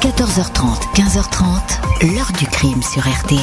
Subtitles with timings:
[0.00, 3.40] 14h30, 15h30, l'heure du crime sur RTL.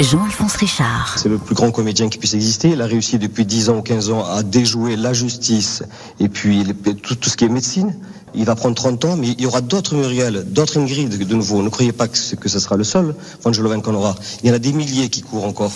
[0.00, 1.16] Jean-Alphonse Richard.
[1.16, 2.70] C'est le plus grand comédien qui puisse exister.
[2.70, 5.84] Il a réussi depuis 10 ans ou 15 ans à déjouer la justice
[6.18, 6.64] et puis
[7.02, 7.94] tout, ce qui est médecine.
[8.34, 11.62] Il va prendre 30 ans, mais il y aura d'autres Muriel, d'autres Ingrid de nouveau.
[11.62, 14.16] Ne croyez pas que, ce sera le seul Vangeloven qu'on aura.
[14.42, 15.72] Il y en a des milliers qui courent encore.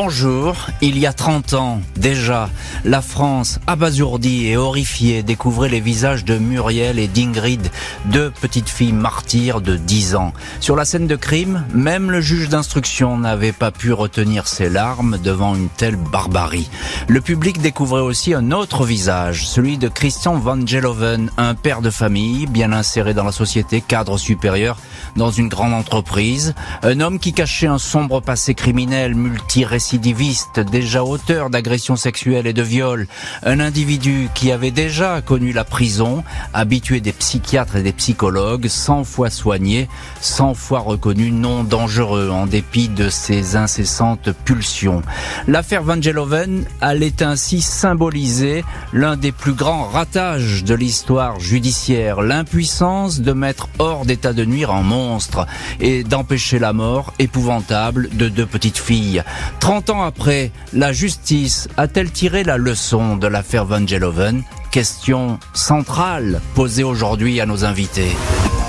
[0.00, 2.50] Bonjour, il y a 30 ans déjà,
[2.84, 7.68] la France, abasourdie et horrifiée, découvrait les visages de Muriel et d'Ingrid,
[8.04, 10.32] deux petites filles martyres de 10 ans.
[10.60, 15.18] Sur la scène de crime, même le juge d'instruction n'avait pas pu retenir ses larmes
[15.18, 16.70] devant une telle barbarie.
[17.08, 21.90] Le public découvrait aussi un autre visage, celui de Christian Van Geloven, un père de
[21.90, 24.76] famille, bien inséré dans la société, cadre supérieur
[25.16, 31.02] dans une grande entreprise, un homme qui cachait un sombre passé criminel multi récidiviste, déjà
[31.02, 33.06] auteur d'agressions sexuelles et de viols,
[33.42, 39.04] un individu qui avait déjà connu la prison, habitué des psychiatres et des psychologues, 100
[39.04, 39.88] fois soigné,
[40.20, 45.00] 100 fois reconnu non dangereux en dépit de ses incessantes pulsions.
[45.46, 53.20] L'affaire Van Geloven allait ainsi symboliser l'un des plus grands ratages de l'histoire judiciaire, l'impuissance
[53.20, 55.46] de mettre hors d'état de nuire un monstre
[55.80, 59.22] et d'empêcher la mort épouvantable de deux petites filles.
[59.68, 66.40] Trente ans après, la justice a-t-elle tiré la leçon de l'affaire Van Geloven Question centrale
[66.54, 68.16] posée aujourd'hui à nos invités.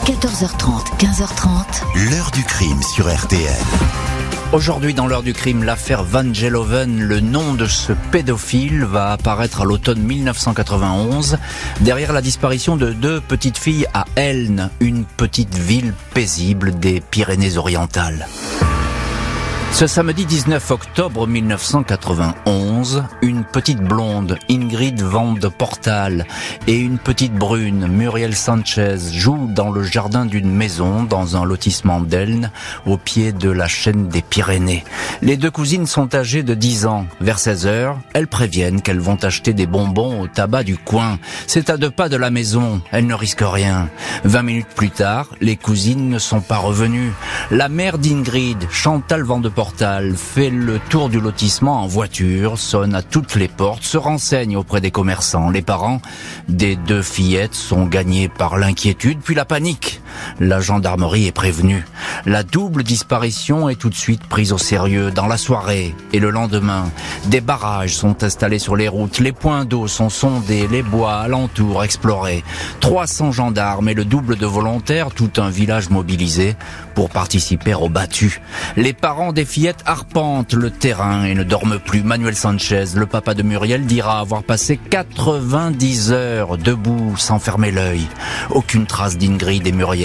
[0.04, 2.12] 14h30, 15h30.
[2.12, 3.56] L'heure du crime sur RTL.
[4.52, 9.62] Aujourd'hui, dans l'heure du crime, l'affaire Van Geloven, le nom de ce pédophile va apparaître
[9.62, 11.38] à l'automne 1991,
[11.80, 18.28] derrière la disparition de deux petites filles à Elne, une petite ville paisible des Pyrénées-Orientales.
[19.72, 26.26] Ce samedi 19 octobre 1991, une petite blonde, Ingrid Van de Portal,
[26.68, 32.02] et une petite brune, Muriel Sanchez, jouent dans le jardin d'une maison dans un lotissement
[32.02, 32.52] d'Elne,
[32.86, 34.84] au pied de la chaîne des Pyrénées.
[35.22, 37.06] Les deux cousines sont âgées de 10 ans.
[37.22, 41.20] Vers 16 heures, elles préviennent qu'elles vont acheter des bonbons au tabac du coin.
[41.48, 43.88] C'est à deux pas de la maison, elles ne risquent rien.
[44.26, 47.14] 20 minutes plus tard, les cousines ne sont pas revenues.
[47.50, 53.02] La mère d'Ingrid, Chantal Van Portal, fait le tour du lotissement en voiture, sonne à
[53.02, 55.50] toutes les portes, se renseigne auprès des commerçants.
[55.50, 56.02] Les parents
[56.48, 60.00] des deux fillettes sont gagnés par l'inquiétude puis la panique.
[60.40, 61.86] La gendarmerie est prévenue.
[62.26, 66.30] La double disparition est tout de suite prise au sérieux dans la soirée et le
[66.30, 66.90] lendemain.
[67.26, 71.84] Des barrages sont installés sur les routes, les points d'eau sont sondés, les bois alentours
[71.84, 72.44] explorés.
[72.80, 76.56] 300 gendarmes et le double de volontaires, tout un village mobilisé
[76.96, 78.42] pour participer au battu.
[78.76, 82.04] Les parents des fillettes arpentent le terrain et ne dorment plus.
[82.04, 88.08] Manuel Sanchez, le papa de Muriel, dira avoir passé 90 heures debout sans fermer l'œil.
[88.50, 89.99] Aucune trace d'Ingrid et Muriel,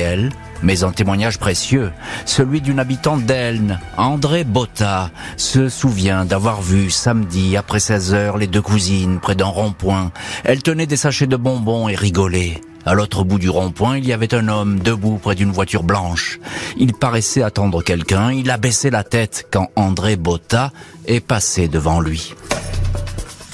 [0.63, 1.93] mais un témoignage précieux,
[2.25, 8.47] celui d'une habitante d'Elne, André Botta, se souvient d'avoir vu samedi après 16 heures les
[8.47, 10.11] deux cousines près d'un rond-point.
[10.43, 12.61] Elles tenaient des sachets de bonbons et rigolaient.
[12.87, 16.41] À l'autre bout du rond-point, il y avait un homme debout près d'une voiture blanche.
[16.77, 20.73] Il paraissait attendre quelqu'un, il a baissé la tête quand André Botta
[21.07, 22.35] est passé devant lui.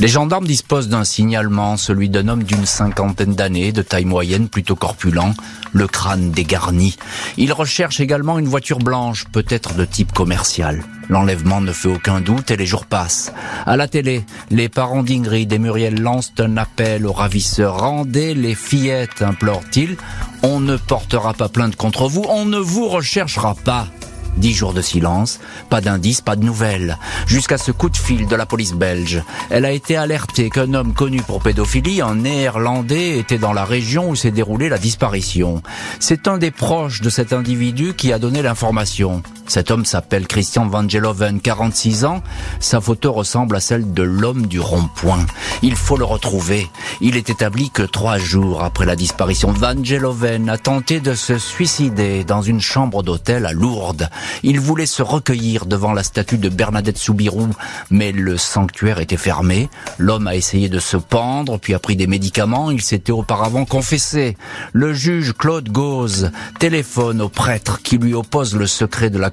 [0.00, 4.74] Les gendarmes disposent d'un signalement, celui d'un homme d'une cinquantaine d'années, de taille moyenne, plutôt
[4.74, 5.34] corpulent,
[5.74, 6.96] le crâne dégarni.
[7.36, 10.82] Ils recherchent également une voiture blanche, peut-être de type commercial.
[11.10, 13.30] L'enlèvement ne fait aucun doute et les jours passent.
[13.66, 17.80] À la télé, les parents d'Ingrid et Muriel lancent un appel aux ravisseurs.
[17.80, 19.98] Rendez les fillettes, implore-t-il.
[20.42, 23.86] On ne portera pas plainte contre vous, on ne vous recherchera pas.
[24.36, 28.36] Dix jours de silence, pas d'indices, pas de nouvelles, jusqu'à ce coup de fil de
[28.36, 29.22] la police belge.
[29.50, 34.10] Elle a été alertée qu'un homme connu pour pédophilie, un néerlandais, était dans la région
[34.10, 35.62] où s'est déroulée la disparition.
[35.98, 39.22] C'est un des proches de cet individu qui a donné l'information.
[39.50, 42.22] Cet homme s'appelle Christian Van Geloven, 46 ans.
[42.60, 45.26] Sa photo ressemble à celle de l'homme du rond-point.
[45.62, 46.70] Il faut le retrouver.
[47.00, 51.36] Il est établi que trois jours après la disparition, Van Geloven a tenté de se
[51.36, 54.08] suicider dans une chambre d'hôtel à Lourdes.
[54.44, 57.48] Il voulait se recueillir devant la statue de Bernadette Soubirou,
[57.90, 59.68] mais le sanctuaire était fermé.
[59.98, 62.70] L'homme a essayé de se pendre, puis a pris des médicaments.
[62.70, 64.36] Il s'était auparavant confessé.
[64.72, 66.30] Le juge Claude Gauze
[66.60, 69.30] téléphone au prêtre qui lui oppose le secret de la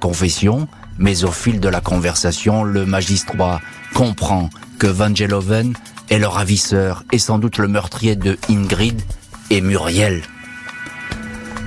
[0.98, 3.60] mais au fil de la conversation, le magistrat
[3.94, 5.74] comprend que Van Geloven
[6.10, 9.00] est le ravisseur et sans doute le meurtrier de Ingrid
[9.50, 10.22] et Muriel.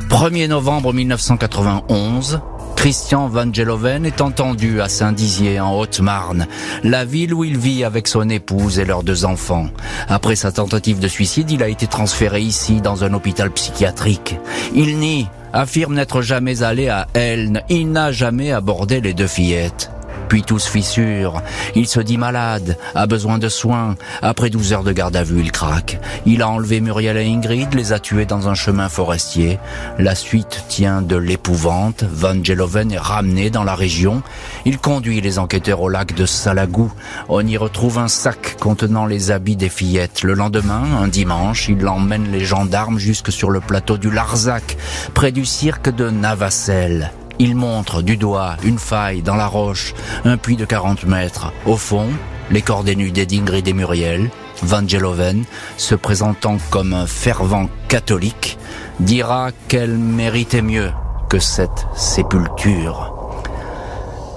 [0.10, 2.42] 1er novembre 1991,
[2.82, 6.48] Christian Van Geloven est entendu à Saint-Dizier en Haute-Marne,
[6.84, 9.68] la ville où il vit avec son épouse et leurs deux enfants.
[10.10, 14.36] Après sa tentative de suicide, il a été transféré ici dans un hôpital psychiatrique.
[14.74, 19.92] Il nie, affirme n'être jamais allé à Elne, il n'a jamais abordé les deux fillettes.
[20.32, 21.42] Puis tout se fissure.
[21.76, 23.98] Il se dit malade, a besoin de soins.
[24.22, 26.00] Après 12 heures de garde à vue, il craque.
[26.26, 29.60] Il a enlevé Muriel et Ingrid, les a tués dans un chemin forestier.
[30.00, 32.06] La suite tient de l'épouvante.
[32.10, 34.24] Van Geloven est ramené dans la région.
[34.64, 36.94] Il conduit les enquêteurs au lac de Salagou.
[37.28, 40.24] On y retrouve un sac contenant les habits des fillettes.
[40.24, 44.78] Le lendemain, un dimanche, il emmène les gendarmes jusque sur le plateau du Larzac,
[45.14, 47.12] près du cirque de Navacelle.
[47.44, 49.96] Il montre du doigt une faille dans la roche,
[50.26, 51.52] un puits de 40 mètres.
[51.66, 52.08] Au fond,
[52.52, 54.30] les corps dénudés d'Ingrid et Muriel,
[54.62, 55.46] Van Geloven,
[55.76, 58.60] se présentant comme un fervent catholique,
[59.00, 60.92] dira qu'elle méritait mieux
[61.30, 63.21] que cette sépulture.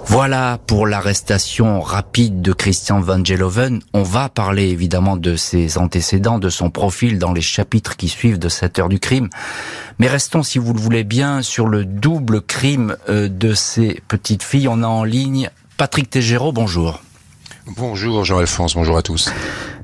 [0.06, 3.80] Voilà pour l'arrestation rapide de Christian Van Geloven.
[3.92, 8.38] On va parler évidemment de ses antécédents, de son profil dans les chapitres qui suivent
[8.38, 9.28] de cette heure du crime.
[9.98, 14.42] Mais restons, si vous le voulez bien, sur le double crime euh, de ces petites
[14.42, 14.68] filles.
[14.68, 17.03] On a en ligne Patrick Tégéraud, bonjour.
[17.66, 19.30] Bonjour Jean-Alphonse, bonjour à tous.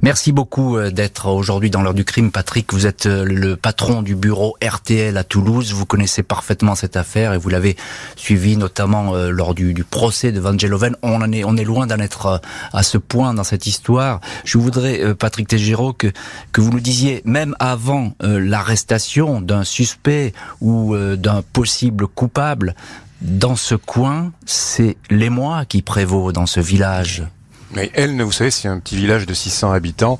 [0.03, 2.75] Merci beaucoup euh, d'être aujourd'hui dans l'heure du crime, Patrick.
[2.75, 5.73] Vous êtes euh, le patron du bureau RTL à Toulouse.
[5.73, 7.77] Vous connaissez parfaitement cette affaire et vous l'avez
[8.17, 10.95] suivi notamment euh, lors du, procès de Van Geloven.
[11.03, 12.43] On en est, on est loin d'en être
[12.75, 14.21] à ce point dans cette histoire.
[14.45, 16.13] Je voudrais, Patrick Tegiro, que,
[16.53, 22.75] que vous nous disiez, même avant l'arrestation d'un suspect ou d'un possible coupable,
[23.23, 27.25] dans ce coin, c'est l'émoi qui prévaut dans ce village.
[27.73, 30.19] Mais Elne, vous savez, c'est un petit village de 600 habitants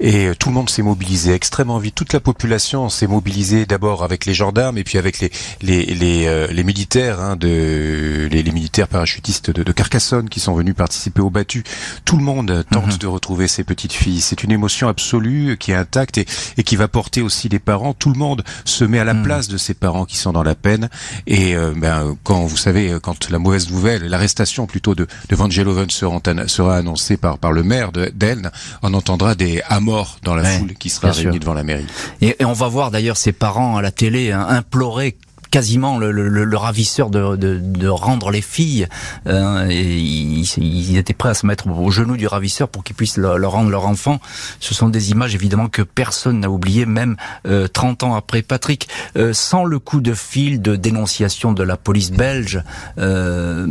[0.00, 1.94] et euh, tout le monde s'est mobilisé extrêmement vite.
[1.94, 5.30] Toute la population s'est mobilisée d'abord avec les gendarmes et puis avec les
[5.62, 10.40] les les, euh, les militaires hein, de les, les, militaires parachutistes de, de, Carcassonne qui
[10.40, 11.62] sont venus participer au battu.
[12.04, 12.98] Tout le monde tente mhm.
[12.98, 14.20] de retrouver ses petites filles.
[14.20, 17.94] C'est une émotion absolue qui est intacte et, et, qui va porter aussi les parents.
[17.94, 19.22] Tout le monde se met à la mhm.
[19.22, 20.88] place de ces parents qui sont dans la peine.
[21.26, 25.48] Et euh, ben quand vous savez quand la mauvaise nouvelle, l'arrestation plutôt de de Van
[25.48, 28.50] Geloven sera, sera annoncé par, par le maire d'Elne,
[28.82, 31.86] on entendra des à mort dans la foule qui sera réunie devant la mairie.
[32.20, 35.16] Et, on va voir d'ailleurs ses parents à la télé hein, implorer
[35.50, 38.86] quasiment le, le, le ravisseur de, de, de, rendre les filles.
[39.26, 43.16] Euh, et ils, étaient prêts à se mettre au genou du ravisseur pour qu'ils puissent
[43.16, 44.20] leur, rendre leur enfant.
[44.60, 47.16] Ce sont des images évidemment que personne n'a oublié, même
[47.46, 48.42] euh, 30 ans après.
[48.42, 52.62] Patrick, euh, sans le coup de fil de dénonciation de la police belge,
[52.98, 53.66] euh,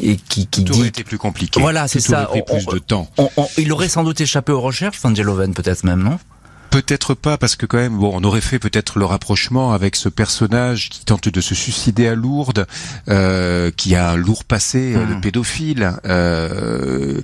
[0.00, 0.86] et qui, qui Tout dit...
[0.86, 1.60] été plus compliqué.
[1.60, 2.24] Voilà, c'est ça.
[2.26, 3.08] Pris plus de temps.
[3.58, 6.18] il aurait sans doute échappé aux recherches, Van Geloven peut-être même, non?
[6.74, 10.08] Peut-être pas, parce que quand même, bon, on aurait fait peut-être le rapprochement avec ce
[10.08, 12.66] personnage qui tente de se suicider à Lourdes,
[13.08, 15.20] euh, qui a un lourd passé euh, de hmm.
[15.20, 15.92] pédophile.
[16.04, 17.20] Euh,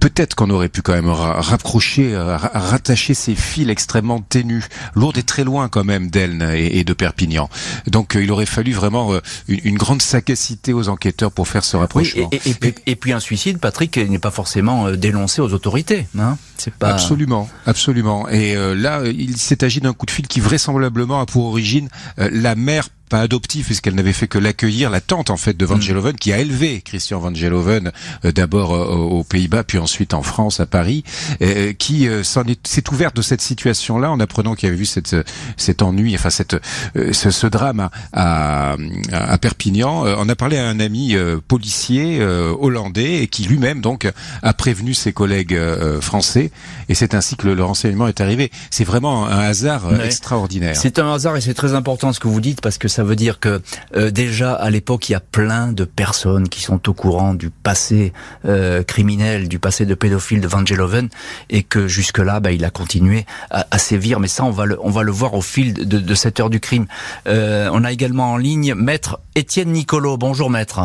[0.00, 4.68] peut-être qu'on aurait pu quand même rapprocher, euh, rattacher ces fils extrêmement ténus.
[4.94, 7.48] Lourdes et très loin quand même d'Elne et, de Perpignan.
[7.86, 11.76] Donc euh, il aurait fallu vraiment euh, une, grande sagacité aux enquêteurs pour faire ce
[11.76, 12.30] rapprochement.
[12.32, 16.06] et, puis, un suicide, Patrick, n'est pas forcément dénoncé aux autorités.
[16.18, 16.90] Hein C'est pas...
[16.90, 18.28] Absolument, absolument.
[18.28, 22.54] Et là, il s'est agi d'un coup de fil qui vraisemblablement a pour origine la
[22.54, 25.82] mère pas adoptif puisqu'elle n'avait fait que l'accueillir, la tante en fait de Van mm.
[25.82, 27.92] Geloven qui a élevé Christian Van Geloven
[28.24, 31.04] euh, d'abord euh, aux Pays-Bas puis ensuite en France à Paris,
[31.42, 35.16] euh, qui s'est ouverte de cette situation-là en apprenant qu'il y avait vu cette,
[35.56, 36.56] cet ennui, enfin cette,
[36.94, 38.76] ce, ce, drame à,
[39.12, 40.04] à, Perpignan.
[40.18, 44.10] on a parlé à un ami policier hollandais et qui lui-même donc
[44.42, 45.58] a prévenu ses collègues
[46.00, 46.50] français
[46.88, 48.50] et c'est ainsi que le, renseignement est arrivé.
[48.70, 50.76] C'est vraiment un hasard extraordinaire.
[50.76, 53.16] C'est un hasard et c'est très important ce que vous dites parce que ça veut
[53.16, 53.60] dire que
[53.96, 57.50] euh, déjà à l'époque il y a plein de personnes qui sont au courant du
[57.50, 58.12] passé
[58.44, 61.08] euh, criminel, du passé de pédophile de Van Geloven
[61.50, 64.20] et que jusque là bah, il a continué à, sévir.
[64.20, 66.50] Mais ça on va le, on va le voir au fil de, de cette heure
[66.50, 66.86] du crime.
[67.26, 70.16] Euh, on a également en ligne maître Étienne Nicolo.
[70.16, 70.80] Bonjour maître.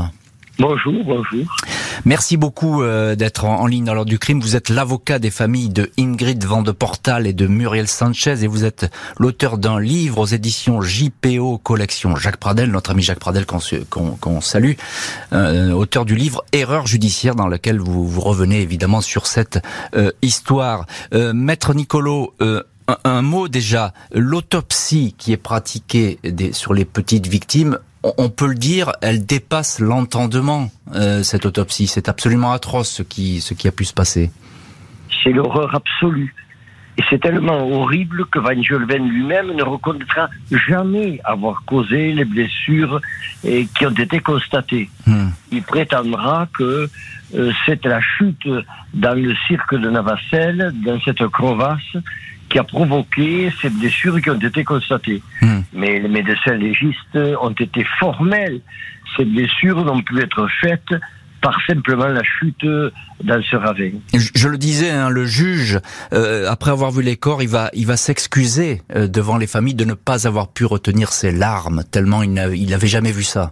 [0.59, 1.45] Bonjour, bonjour.
[2.05, 4.39] Merci beaucoup euh, d'être en, ligne dans l'ordre du crime.
[4.39, 8.47] Vous êtes l'avocat des familles de Ingrid Van de Portal et de Muriel Sanchez et
[8.47, 12.15] vous êtes l'auteur d'un livre aux éditions JPO Collection.
[12.15, 14.73] Jacques Pradel, notre ami Jacques Pradel qu'on salue,
[15.33, 19.59] euh, auteur du livre Erreur judiciaire dans lequel vous, revenez évidemment sur cette
[19.95, 20.85] euh, histoire.
[21.11, 22.35] Maître Nicolo,
[23.03, 26.19] un, mot déjà, l'autopsie qui est pratiquée
[26.51, 31.87] sur les petites victimes on peut le dire, elle dépasse l'entendement, euh, cette autopsie.
[31.87, 34.31] C'est absolument atroce ce qui, ce qui a pu se passer.
[35.23, 36.35] C'est l'horreur absolue.
[36.97, 43.01] Et c'est tellement horrible que Van Gelven lui-même ne reconnaîtra jamais avoir causé les blessures
[43.41, 44.89] qui ont été constatées.
[45.07, 45.29] Hmm.
[45.51, 46.87] Il prétendra que
[47.35, 48.47] euh, c'est la chute
[48.93, 51.97] dans le cirque de Navacelle, dans cette crevasse,
[52.53, 55.23] qui a provoqué ces blessures qui ont été constatées.
[55.41, 55.61] Hmm.
[55.73, 58.61] Mais les médecins légistes ont été formels.
[59.17, 60.93] Ces blessures n'ont pu être faites
[61.41, 62.63] par simplement la chute
[63.23, 63.89] dans ce ravin.
[64.13, 65.79] Je, je le disais, hein, le juge,
[66.13, 69.73] euh, après avoir vu les corps, il va, il va s'excuser euh, devant les familles
[69.73, 73.51] de ne pas avoir pu retenir ses larmes, tellement il n'avait jamais vu ça.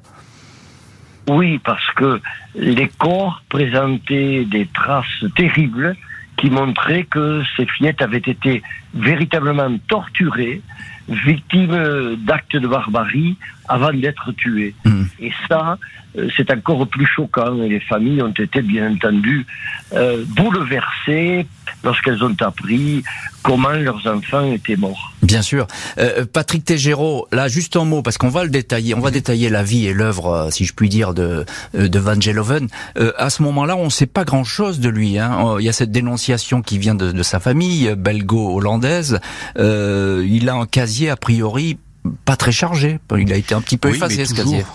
[1.28, 2.22] Oui, parce que
[2.56, 5.96] les corps présentaient des traces terribles
[6.42, 8.64] qui montraient que ces fillettes avaient été
[8.96, 10.62] véritablement torturées,
[11.08, 13.38] victimes d'actes de barbarie
[13.72, 14.76] avant d'être tuées.
[14.86, 15.04] Hmm.
[15.20, 15.78] Et ça,
[16.18, 17.62] euh, c'est encore plus choquant.
[17.64, 19.46] Et les familles ont été, bien entendu,
[19.94, 21.48] euh, bouleversées
[21.84, 23.04] lorsqu'elles ont appris
[23.44, 25.14] comment leurs enfants étaient morts.
[25.24, 25.68] Bien sûr.
[25.98, 29.50] Euh, Patrick Tégéraud, là, juste un mot, parce qu'on va le détailler, on va détailler
[29.50, 32.68] la vie et l'œuvre, si je puis dire, de, de Van Geloven.
[32.98, 35.18] Euh, à ce moment-là, on ne sait pas grand-chose de lui.
[35.18, 35.32] Hein.
[35.46, 39.20] Euh, Il y a cette dénonciation qui vient de, de sa famille, belgo-hollandaise.
[39.58, 41.78] Il a un casier, a priori,
[42.26, 43.00] pas très chargé.
[43.18, 44.66] Il a été un petit peu Oui, effacé, mais ce casier.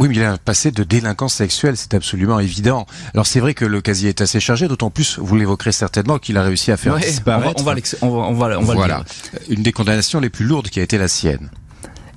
[0.00, 2.84] Oui, mais il a un passé de délinquance sexuelle, c'est absolument évident.
[3.12, 6.36] Alors c'est vrai que le casier est assez chargé, d'autant plus, vous l'évoquerez certainement, qu'il
[6.36, 7.60] a réussi à faire Ouais, on va, disparaître.
[7.60, 9.40] on va, l'ex- on va, on va, on va le voilà, dire.
[9.56, 11.48] une des condamnations les plus lourdes qui a été la sienne.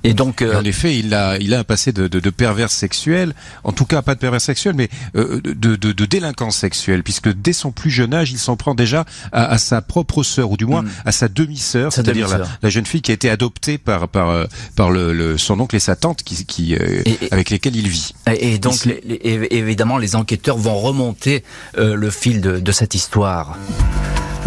[0.04, 2.30] Et donc, Et euh, en effet, il a, il a un passé de, de, de
[2.30, 6.56] pervers sexuel, en tout cas pas de pervers sexuel, mais euh, de, de, de délinquance
[6.56, 10.22] sexuelle, puisque dès son plus jeune âge, il s'en prend déjà à, à sa propre
[10.22, 10.88] sœur, ou du moins Mm.
[11.06, 12.28] à sa demi-sœur, c'est-à-dire
[12.62, 14.44] la, jeune fille qui a été adoptée par par euh,
[14.76, 17.74] par le, le- son oncle et sa tante, qui, qui euh, Et- et- avec lesquels
[17.76, 18.12] il vit.
[18.40, 21.42] Et, donc, les- les- évidemment, les enquêteurs vont remonter
[21.76, 23.56] le fil de, de cette histoire.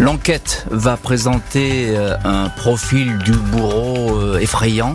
[0.00, 1.94] L'enquête va présenter
[2.24, 4.94] un profil du bourreau effrayant,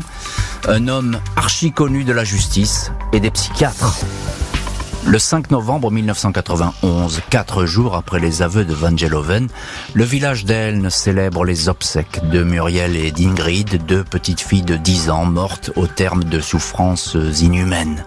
[0.68, 3.98] un homme archi connu de la justice et des psychiatres.
[5.10, 9.48] Le 5 novembre 1991, quatre jours après les aveux de Van Geloven,
[9.94, 15.10] le village d'Elne célèbre les obsèques de Muriel et d'Ingrid, deux petites filles de 10
[15.10, 18.04] ans mortes au terme de souffrances inhumaines.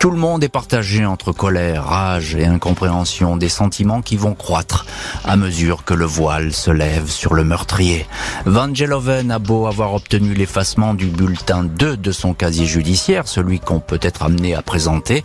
[0.00, 4.86] Tout le monde est partagé entre colère, rage et incompréhension, des sentiments qui vont croître
[5.24, 8.06] à mesure que le voile se lève sur le meurtrier.
[8.44, 13.60] Van Geloven a beau avoir obtenu l'effacement du bulletin 2 de son casier judiciaire, celui
[13.60, 15.22] qu'on peut être amené à présenter,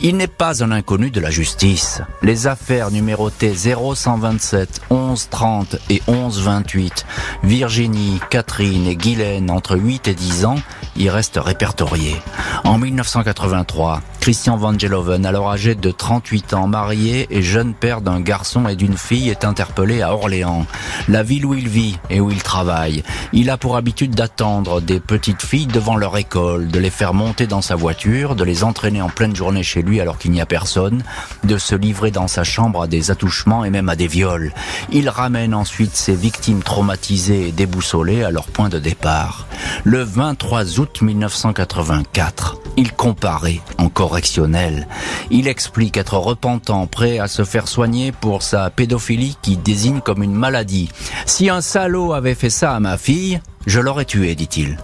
[0.00, 2.02] il n'est pas un inconnu de la justice.
[2.22, 7.06] Les affaires numérotées 0127, 1130 et 1128,
[7.42, 10.58] Virginie, Catherine et Guylaine entre 8 et 10 ans,
[10.96, 12.16] y restent répertoriées.
[12.64, 18.20] En 1983, Christian Van Geloven, alors âgé de 38 ans, marié et jeune père d'un
[18.20, 20.66] garçon et d'une fille, est interpellé à Orléans,
[21.08, 23.04] la ville où il vit et où il travaille.
[23.32, 27.46] Il a pour habitude d'attendre des petites filles devant leur école, de les faire monter
[27.46, 30.46] dans sa voiture, de les entraîner en pleine journée chez lui alors qu'il n'y a
[30.46, 31.02] personne,
[31.44, 34.52] de se livrer dans sa chambre à des attouchements et même à des viols.
[34.90, 39.46] Il ramène ensuite ses victimes traumatisées et déboussolées à leur point de départ.
[39.84, 44.86] Le 23 août 1984, il comparaît en correctionnel.
[45.30, 50.22] Il explique être repentant, prêt à se faire soigner pour sa pédophilie qui désigne comme
[50.22, 50.90] une maladie.
[51.24, 54.78] Si un salaud avait fait ça à ma fille, je l'aurais tué, dit-il.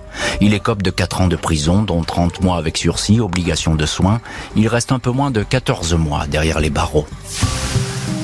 [0.44, 4.20] Il écope de 4 ans de prison, dont 30 mois avec sursis, obligation de soins.
[4.56, 7.06] Il reste un peu moins de 14 mois derrière les barreaux.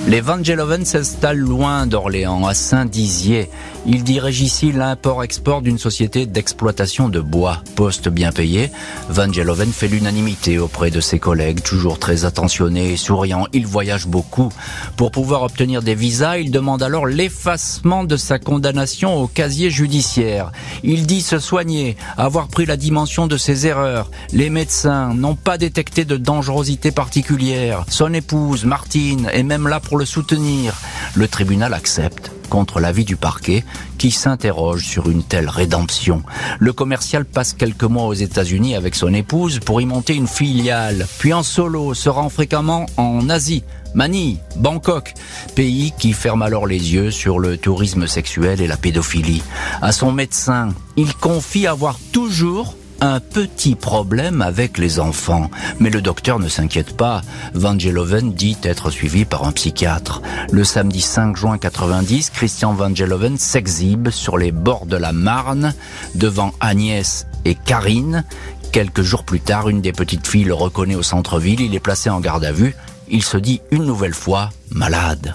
[0.09, 0.41] Les Van
[0.85, 3.49] s'installent loin d'Orléans, à Saint-Dizier.
[3.87, 7.63] Ils dirigent ici l'import-export d'une société d'exploitation de bois.
[7.77, 8.71] Poste bien payé,
[9.09, 13.47] Van Geloven fait l'unanimité auprès de ses collègues, toujours très attentionnés et souriants.
[13.53, 14.51] Il voyage beaucoup.
[14.97, 20.53] Pour pouvoir obtenir des visas, il demande alors l'effacement de sa condamnation au casier judiciaire.
[20.83, 24.11] Il dit se soigner, avoir pris la dimension de ses erreurs.
[24.33, 27.85] Les médecins n'ont pas détecté de dangerosité particulière.
[27.89, 30.75] Son épouse, Martine, est même là pour le soutenir.
[31.15, 33.65] Le tribunal accepte contre l'avis du parquet
[33.99, 36.23] qui s'interroge sur une telle rédemption.
[36.59, 41.07] Le commercial passe quelques mois aux États-Unis avec son épouse pour y monter une filiale,
[41.19, 43.65] puis en solo se rend fréquemment en Asie,
[43.95, 45.15] Manille, Bangkok,
[45.55, 49.43] pays qui ferme alors les yeux sur le tourisme sexuel et la pédophilie.
[49.83, 55.51] À son médecin, il confie avoir toujours un petit problème avec les enfants.
[55.81, 57.23] Mais le docteur ne s'inquiète pas.
[57.55, 60.23] Van Geloven dit être suivi par un psychiatre.
[60.51, 65.75] Le samedi 5 juin 90, Christian Van Geloven s'exhibe sur les bords de la Marne
[66.15, 68.25] devant Agnès et Karine.
[68.73, 71.61] Quelques jours plus tard, une des petites filles le reconnaît au centre-ville.
[71.61, 72.77] Il est placé en garde à vue.
[73.09, 75.35] Il se dit une nouvelle fois malade.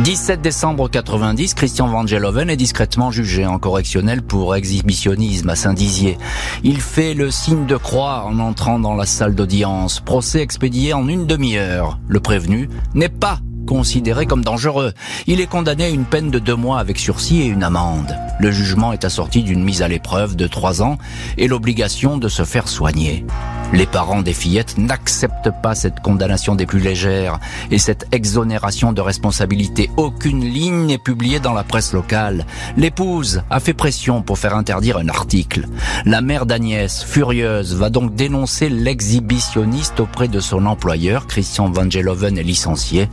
[0.00, 6.16] 17 décembre 90, Christian Vangeloven est discrètement jugé en correctionnel pour exhibitionnisme à Saint-Dizier.
[6.64, 10.00] Il fait le signe de croix en entrant dans la salle d'audience.
[10.00, 12.00] Procès expédié en une demi-heure.
[12.08, 14.92] Le prévenu n'est pas considéré comme dangereux.
[15.26, 18.16] Il est condamné à une peine de deux mois avec sursis et une amende.
[18.40, 20.98] Le jugement est assorti d'une mise à l'épreuve de trois ans
[21.38, 23.24] et l'obligation de se faire soigner.
[23.72, 27.38] Les parents des fillettes n'acceptent pas cette condamnation des plus légères
[27.70, 29.88] et cette exonération de responsabilité.
[29.96, 32.44] Aucune ligne n'est publiée dans la presse locale.
[32.76, 35.68] L'épouse a fait pression pour faire interdire un article.
[36.04, 41.26] La mère d'Agnès, furieuse, va donc dénoncer l'exhibitionniste auprès de son employeur.
[41.26, 43.08] Christian Vangeloven est licencié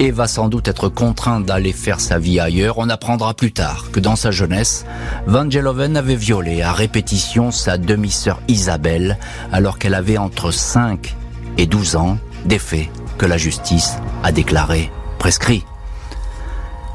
[0.00, 2.78] et va sans doute être contraint d'aller faire sa vie ailleurs.
[2.78, 4.86] On apprendra plus tard que dans sa jeunesse,
[5.26, 9.18] Vangeloven avait violé à répétition sa demi-sœur Isabelle
[9.52, 11.14] alors qu'elle avait entre 5
[11.58, 12.88] et 12 ans, des faits
[13.18, 15.64] que la justice a déclarés prescrits.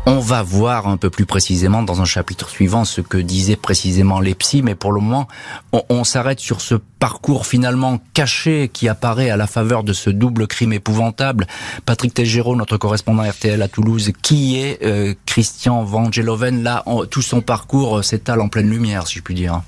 [0.08, 4.20] On va voir un peu plus précisément dans un chapitre suivant ce que disaient précisément
[4.20, 5.28] les psys, mais pour le moment,
[5.72, 10.12] on, on s'arrête sur ce parcours finalement caché qui apparaît à la faveur de ce
[10.12, 11.48] double crime épouvantable.
[11.88, 17.24] Patrick Tegero, notre correspondant RTL à Toulouse, qui est euh, Christian Vangeloven, là, en, tout
[17.24, 19.64] son parcours euh, s'étale en pleine lumière, si je puis dire.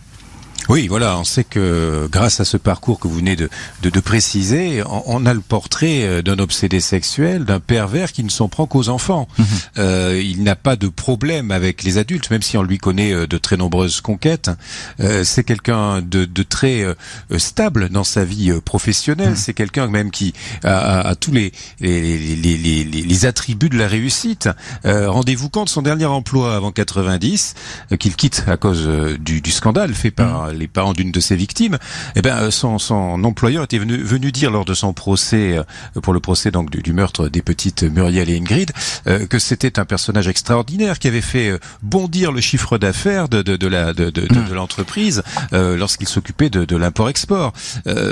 [0.70, 3.50] Oui, voilà, on sait que grâce à ce parcours que vous venez de,
[3.84, 8.22] de, de préciser, on, on, a le portrait euh, d'un obsédé sexuel, d'un pervers qui
[8.22, 9.30] ne s'en prend qu'aux enfants.
[9.38, 9.44] Mmh.
[9.78, 13.28] Euh, il n'a pas de problème avec les adultes, même si on lui connaît euh,
[13.28, 14.52] de très nombreuses conquêtes.
[15.00, 16.96] Euh, c'est quelqu'un de, de, très euh,
[17.38, 19.32] stable dans sa vie professionnelle.
[19.32, 19.38] Mmh.
[19.38, 20.34] C'est quelqu'un même qui
[20.66, 24.50] a, a, a tous les les, les, les, les, attributs de la réussite.
[24.84, 27.56] Rendez-vous compte, son dernier emploi avant 90,
[28.00, 28.88] qu'il quitte à cause
[29.20, 31.78] du, du scandale fait par mmh les parents d'une de ses victimes,
[32.16, 36.02] eh ben euh, son, son employeur était venu, venu dire lors de son procès euh,
[36.02, 38.72] pour le procès donc du, du meurtre des petites Muriel et Ingrid
[39.08, 43.56] euh, que c'était un personnage extraordinaire qui avait fait bondir le chiffre d'affaires de, de,
[43.56, 45.24] de, la de, de, de, de l'entreprise
[45.54, 47.54] euh, lorsqu'il s'occupait de, l'import-export.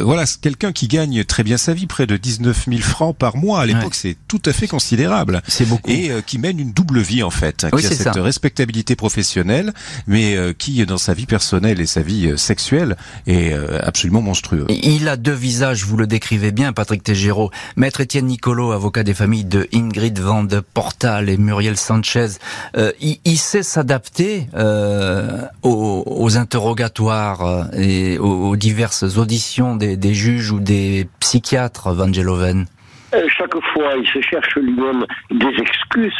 [0.02, 3.62] voilà, quelqu'un qui gagne très bien sa vie, près de 19 000 francs par mois
[3.62, 3.90] à l'époque, ouais.
[3.94, 5.42] c'est tout à fait considérable.
[5.48, 5.92] C'est beaucoup.
[5.92, 8.24] Et qui mène une double vie en fait, oui, qui a cette ça.
[8.24, 9.74] respectabilité professionnelle,
[10.08, 14.66] mais qui dans sa vie personnelle et sa vie sexuel est euh, absolument monstrueux.
[14.70, 17.52] Il a deux visages, vous le décrivez bien, Patrick Tegero.
[17.76, 22.28] Maître Étienne Nicolo, avocat des familles de Ingrid Van de Portal et Muriel Sanchez,
[22.78, 31.08] euh, il, sait s'adapter euh, aux, interrogatoires et aux, diverses auditions des, juges ou des
[31.20, 32.66] psychiatres, Van Geloven
[33.30, 36.20] chaque fois, il se cherche lui-même des excuses,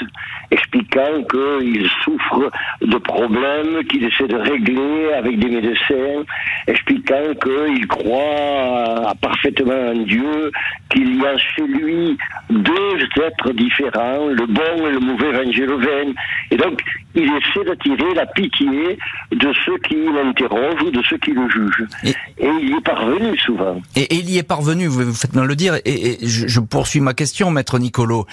[0.52, 6.24] expliquant qu'il souffre de problèmes qu'il essaie de régler avec des médecins,
[6.68, 10.52] expliquant qu'il croit parfaitement en Dieu,
[10.90, 12.18] qu'il y a chez lui
[12.50, 16.14] deux êtres différents, le bon et le mauvais Vangeloven.
[16.52, 16.82] Et donc,
[17.16, 18.98] il essaie d'attirer la pitié
[19.32, 21.86] de ceux qui l'interrogent ou de ceux qui le jugent.
[22.04, 23.82] Et, et, il y est parvenu souvent.
[23.96, 27.00] Et, et il y est parvenu, vous, faites bien le dire, et, je, je poursuis
[27.00, 28.26] ma question, maître Nicolo.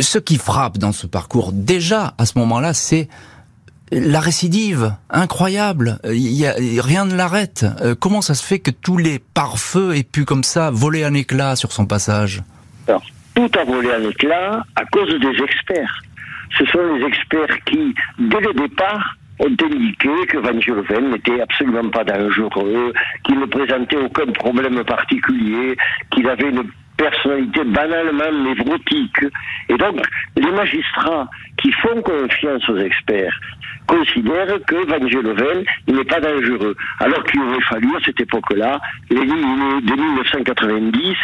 [0.00, 3.08] Ce qui frappe dans ce parcours, déjà à ce moment-là, c'est
[3.92, 5.98] la récidive, incroyable.
[6.04, 7.64] Il y a, rien ne l'arrête.
[7.82, 11.14] Euh, comment ça se fait que tous les pare-feux aient pu comme ça voler un
[11.14, 12.42] éclat sur son passage?
[12.88, 16.02] Alors, tout a volé un éclat à cause des experts.
[16.56, 21.90] Ce sont les experts qui, dès le départ, ont indiqué que Van Geloven n'était absolument
[21.90, 22.92] pas dangereux,
[23.24, 25.76] qu'il ne présentait aucun problème particulier,
[26.10, 26.64] qu'il avait une
[26.96, 29.24] personnalité banalement névrotique.
[29.68, 30.00] Et donc,
[30.36, 31.28] les magistrats
[31.58, 33.38] qui font confiance aux experts
[33.86, 36.76] considèrent que Van Geloven n'est pas dangereux.
[37.00, 38.80] Alors qu'il aurait fallu, à cette époque-là,
[39.10, 41.16] l'éliminer de 1990.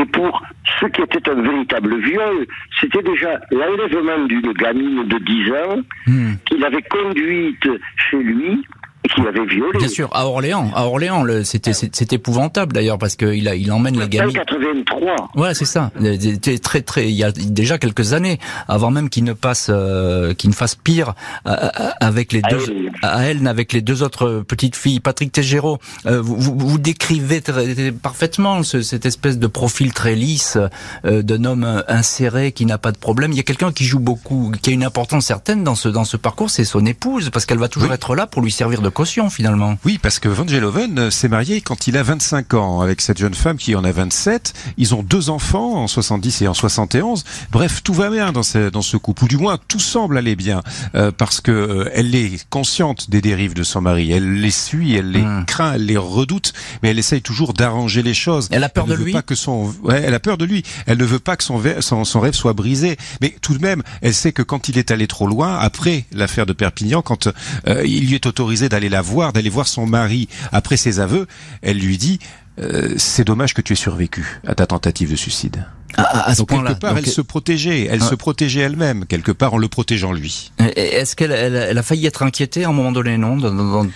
[0.00, 0.42] Et pour
[0.80, 2.46] ce qui était un véritable viol,
[2.80, 6.32] c'était déjà l'enlèvement d'une gamine de 10 ans mmh.
[6.46, 8.64] qu'il avait conduite chez lui
[9.08, 9.78] qui avait violé.
[9.78, 13.98] Bien sûr, à Orléans, à Orléans, c'était c'est épouvantable d'ailleurs parce qu'il a il emmène
[13.98, 14.34] la gamine.
[14.34, 15.30] 83.
[15.36, 15.90] Ouais, c'est ça.
[16.00, 20.34] C'était très très il y a déjà quelques années avant même qu'il ne passe euh,
[20.34, 21.14] qu'il ne fasse pire
[21.46, 21.56] euh,
[22.00, 25.00] avec les deux à elle avec les deux autres petites filles.
[25.00, 30.14] Patrick Tegero, euh, vous, vous, vous, décrivez très, parfaitement ce, cette espèce de profil très
[30.14, 30.58] lisse
[31.04, 33.32] euh, d'un homme inséré qui n'a pas de problème.
[33.32, 36.04] Il y a quelqu'un qui joue beaucoup, qui a une importance certaine dans ce dans
[36.04, 37.94] ce parcours, c'est son épouse parce qu'elle va toujours oui.
[37.94, 39.78] être là pour lui servir de précaution finalement.
[39.84, 43.18] Oui, parce que Van Geloven euh, s'est marié quand il a 25 ans avec cette
[43.18, 44.52] jeune femme qui en a 27.
[44.78, 47.24] Ils ont deux enfants en 70 et en 71.
[47.52, 50.34] Bref, tout va bien dans ce, dans ce couple, ou du moins tout semble aller
[50.34, 50.62] bien,
[50.96, 54.10] euh, parce que euh, elle est consciente des dérives de son mari.
[54.10, 55.44] Elle les suit, elle les Hmm.
[55.44, 58.48] craint, elle les redoute, mais elle essaye toujours d'arranger les choses.
[58.50, 60.64] Elle a peur de lui pas que son, ouais, elle a peur de lui.
[60.86, 62.96] Elle ne veut pas que son, ver- son, son rêve soit brisé.
[63.20, 66.46] Mais tout de même, elle sait que quand il est allé trop loin, après l'affaire
[66.46, 67.28] de Perpignan, quand
[67.68, 71.26] euh, il lui est autorisé d'aller la voir, d'aller voir son mari après ses aveux,
[71.62, 72.18] elle lui dit
[72.60, 75.64] euh, c'est dommage que tu aies survécu à ta tentative de suicide.
[75.96, 76.70] À, à- à ce Donc point-là.
[76.70, 78.08] quelque part, Donc, elle se protégeait, elle Ah.
[78.08, 80.52] se protégeait elle-même, quelque part en le protégeant lui.
[80.60, 83.38] euh, Est-ce qu'elle elle, elle a failli être inquiétée à un moment donné, non?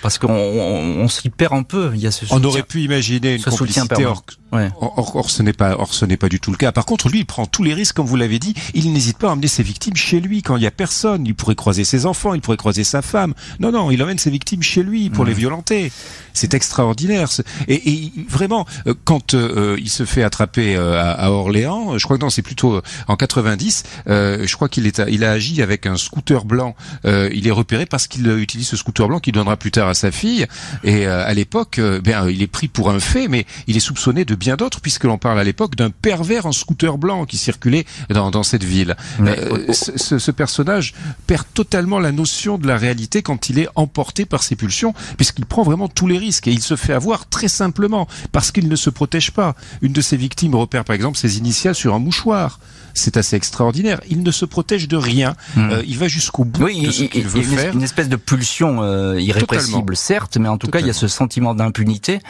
[0.02, 1.92] Parce qu'on on, on s'y perd un peu.
[1.94, 4.22] Il y a ce On aurait pu imaginer une complicité, permanent.
[4.54, 4.70] Or, Ouais.
[4.80, 6.72] or, or- or ce n'est pas, or ce n'est pas du tout le cas.
[6.72, 8.54] Par contre, lui, il prend tous les risques, comme vous l'avez dit.
[8.74, 11.26] Il n'hésite pas à emmener ses victimes chez lui quand il y a personne.
[11.26, 13.34] Il pourrait croiser ses enfants, il pourrait croiser sa femme.
[13.60, 15.90] Non, non, il emmène ses victimes chez lui pour les violenter.
[16.32, 17.28] C'est extraordinaire.
[17.68, 22.04] Et, et vraiment, euh, quand euh, il se fait attraper euh, à, à Orléans, je
[22.04, 23.82] crois que non, c'est plutôt euh, en 90.
[24.08, 26.74] euh, je crois qu'il est, il a agi avec un scooter blanc.
[27.04, 29.88] Euh, il est repéré parce qu'il euh, utilise ce scooter blanc qu'il donnera plus tard
[29.88, 30.46] à sa fille.
[30.82, 33.80] Et euh, à l'époque, euh, bien, il est pris pour un fait, mais il est
[33.80, 37.38] soupçonné de bien d'autres, puisque l'on parle à l'époque d'un pervers en scooter blanc qui
[37.38, 38.94] circulait dans, dans cette ville.
[39.18, 40.92] Mais- Euh, ce, personnage
[41.26, 45.46] perd totalement la notion de la réalité quand il est emporté par ses pulsions, puisqu'il
[45.46, 48.76] prend vraiment tous les risques et il se fait avoir très simplement parce qu'il ne
[48.76, 49.54] se protège pas.
[49.80, 52.58] Une de ses victimes repère par exemple ses initiales sur un mouchoir.
[52.96, 54.00] C'est assez extraordinaire.
[54.08, 55.34] Il ne se protège de rien.
[55.56, 55.70] Hmm.
[55.72, 57.72] Euh, il va jusqu'au bout Oui, de il, ce il- qu'il il veut une, faire.
[57.74, 59.96] une espèce de pulsion euh, irrépressible, Totalement.
[59.96, 62.20] certes, mais en tout cas, il y a ce sentiment d'impunité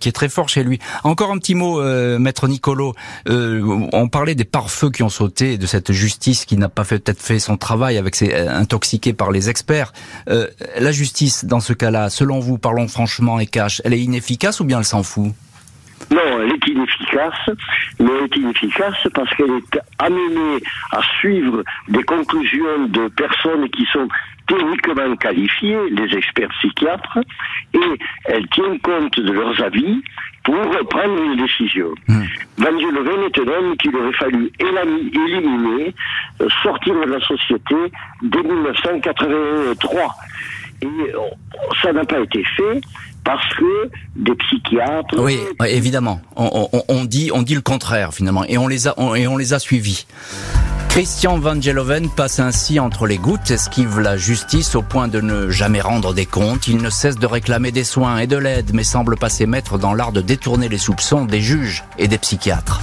[0.00, 0.78] qui est très fort chez lui.
[1.04, 2.94] Encore un petit mot, euh, maître Nicolo.
[3.28, 7.20] Euh, on parlait des pare-feux qui ont sauté, de cette justice qui n'a pas peut-être
[7.20, 9.92] fait son travail, avec ses euh, intoxiqués par les experts.
[10.26, 14.64] La justice, dans ce cas-là, selon vous, parlons franchement et cash, elle est inefficace ou
[14.64, 15.32] bien elle s'en fout?
[16.10, 17.50] Non, elle est inefficace,
[17.98, 23.86] mais elle est inefficace parce qu'elle est amenée à suivre des conclusions de personnes qui
[23.92, 24.06] sont
[24.46, 27.18] techniquement qualifiées, les experts psychiatres,
[27.74, 30.02] et elle tient compte de leurs avis
[30.46, 31.88] pour prendre une décision.
[32.56, 35.94] Van Geloven est un homme qu'il aurait fallu éliminer,
[36.40, 37.74] euh, sortir de la société
[38.22, 40.14] dès 1983.
[40.82, 41.18] Et euh,
[41.82, 42.80] ça n'a pas été fait
[43.24, 45.18] parce que des psychiatres...
[45.18, 46.20] Oui, oui, évidemment.
[46.36, 49.26] On, on- on dit, on dit le contraire finalement, et on les a, on- et
[49.26, 50.06] on les a suivis.
[50.88, 55.50] Christian Van Geloven passe ainsi entre les gouttes, esquive la justice au point de ne
[55.50, 56.68] jamais rendre des comptes.
[56.68, 59.94] Il ne cesse de réclamer des soins et de l'aide, mais semble passer maître dans
[59.94, 62.82] l'art de détourner les soupçons des juges et des psychiatres.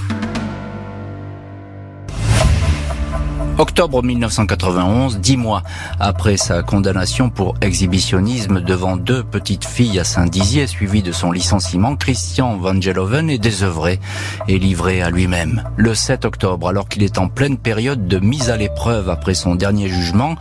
[3.56, 5.62] Octobre 1991, dix mois
[6.00, 11.94] après sa condamnation pour exhibitionnisme devant deux petites filles à Saint-Dizier, suivi de son licenciement,
[11.94, 14.00] Christian Van Geloven est désœuvré
[14.48, 15.62] et livré à lui-même.
[15.76, 19.54] Le 7 octobre, alors qu'il est en pleine période de mise à l'épreuve après son
[19.54, 20.34] dernier jugement,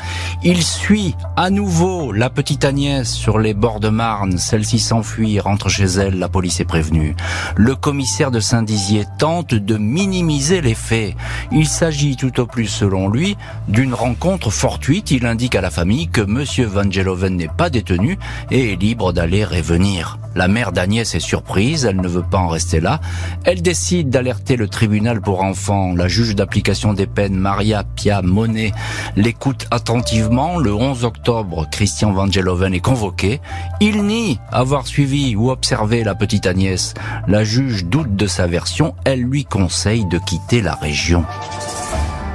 [0.44, 4.40] il suit à nouveau la petite Agnès sur les bords de Marne.
[4.40, 7.16] Celle-ci s'enfuit rentre chez elle, la police est prévenue.
[7.58, 11.16] Le commissaire de Saint-Dizier tente de minimiser les faits.
[11.52, 13.38] Il s'agit tout au plus, selon lui,
[13.68, 15.12] d'une rencontre fortuite.
[15.12, 18.18] Il indique à la famille que Monsieur Van Geloven n'est pas détenu
[18.52, 20.18] et est libre d'aller et venir.
[20.36, 23.00] La mère d'Agnès est surprise, elle ne veut pas en rester là.
[23.44, 25.94] Elle décide d'alerter le tribunal pour enfants.
[25.96, 28.72] La juge d'application des peines, Maria Pia Monet,
[29.16, 30.58] l'écoute attentivement.
[30.58, 33.42] Le 11 octobre, Christian Van Geloven est convoqué.
[33.80, 36.96] Il nie avoir suivi ou observé la petite Agnès.
[37.28, 38.96] La juge doute de sa version.
[39.06, 41.26] Elle lui conseille de quitter la région.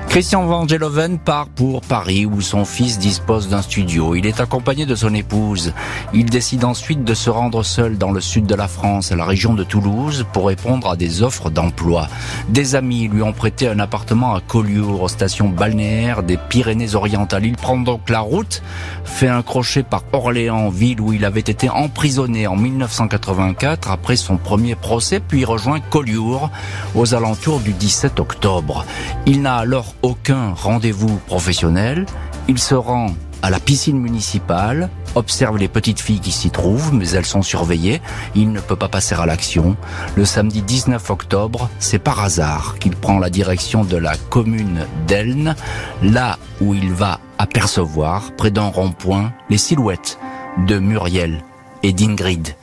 [0.09, 4.15] Christian Van Geloven part pour Paris où son fils dispose d'un studio.
[4.15, 5.75] Il est accompagné de son épouse.
[6.15, 9.27] Il décide ensuite de se rendre seul dans le sud de la France, à la
[9.27, 12.09] région de Toulouse, pour répondre à des offres d'emploi.
[12.49, 17.45] Des amis lui ont prêté un appartement à Collioure, aux stations balnéaires des Pyrénées-Orientales.
[17.45, 18.63] Il prend donc la route,
[19.05, 24.39] fait un crochet par Orléans, ville où il avait été emprisonné en 1984 après son
[24.39, 26.51] premier procès, puis rejoint Collioure
[26.95, 28.87] aux alentours du 17 octobre.
[29.27, 32.07] Il n'a alors aucun rendez-vous professionnel.
[32.49, 33.09] Il se rend
[33.43, 38.01] à la piscine municipale, observe les petites filles qui s'y trouvent, mais elles sont surveillées.
[38.35, 39.77] Il ne peut pas passer à l'action.
[40.17, 45.55] Le samedi 19 octobre, c'est par hasard qu'il prend la direction de la commune d'Elne,
[46.03, 50.19] là où il va apercevoir, près d'un rond-point, les silhouettes
[50.67, 51.45] de Muriel
[51.83, 52.55] et d'Ingrid.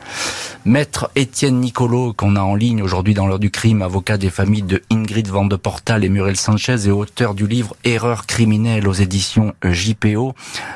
[0.67, 4.63] Maître Étienne Nicolo, qu'on a en ligne aujourd'hui dans l'heure du crime, avocat des familles
[4.63, 8.93] de Ingrid Van de Portal et Muriel Sanchez et auteur du livre Erreur criminelle aux
[8.93, 10.33] éditions JPO.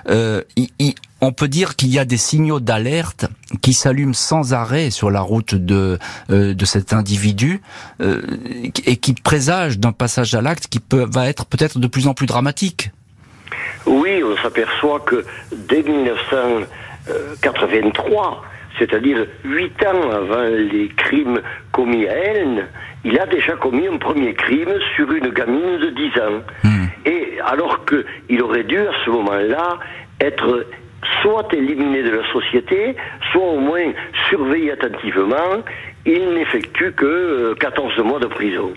[0.09, 0.43] Euh,
[1.21, 3.25] on peut dire qu'il y a des signaux d'alerte
[3.63, 5.97] qui s'allument sans arrêt sur la route de
[6.29, 7.63] euh, de cet individu
[7.99, 8.21] euh,
[8.85, 12.13] et qui présagent d'un passage à l'acte qui peut va être peut-être de plus en
[12.13, 12.91] plus dramatique.
[13.87, 15.25] Oui, on s'aperçoit que
[15.67, 18.43] dès 1983,
[18.79, 22.65] c'est-à-dire huit ans avant les crimes commis à Elne,
[23.03, 26.41] il a déjà commis un premier crime sur une gamine de 10 ans.
[26.63, 26.85] Hmm.
[27.05, 29.79] Et alors qu'il aurait dû à ce moment-là
[30.19, 30.65] être
[31.21, 32.95] soit éliminé de la société,
[33.31, 33.91] soit au moins
[34.29, 35.63] surveillé attentivement,
[36.05, 38.73] il n'effectue que 14 euh, mois de prison.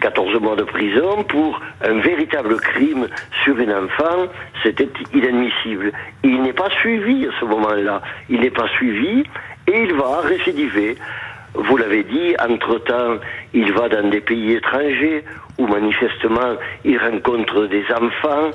[0.00, 3.06] 14 mois de prison pour un véritable crime
[3.44, 4.26] sur une enfant,
[4.62, 5.92] c'était inadmissible.
[6.22, 8.02] Il n'est pas suivi à ce moment-là.
[8.28, 9.24] Il n'est pas suivi
[9.66, 10.96] et il va récidiver.
[11.54, 13.18] Vous l'avez dit, entre-temps,
[13.52, 15.24] il va dans des pays étrangers
[15.56, 18.50] où manifestement il rencontre des enfants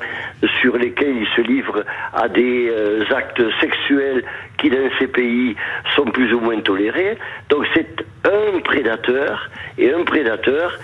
[0.62, 4.24] sur lesquels il se livre à des euh, actes sexuels
[4.58, 5.56] qui dans ces pays
[5.96, 7.18] sont plus ou moins tolérés.
[7.50, 10.78] Donc c'est un prédateur et un prédateur